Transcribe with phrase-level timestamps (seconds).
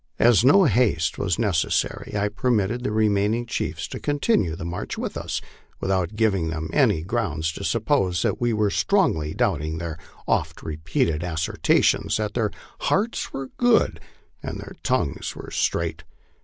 [0.17, 5.15] As no haste was necessary, I permitted the remaining chiefs to continue the march with
[5.15, 5.41] us,
[5.79, 12.17] without giving them any grounds to suppose that we strongly doubted their oft repeated assertions
[12.17, 13.99] that their hearts were good
[14.41, 16.03] and their tongues were straight.